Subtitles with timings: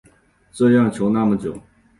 [0.51, 1.61] 这样求那么久